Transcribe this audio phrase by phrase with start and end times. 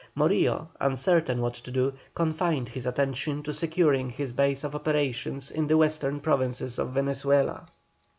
[0.15, 5.67] Morillo, uncertain what to do, confined his attention to securing his base of operations in
[5.67, 7.67] the western provinces of Venezuela.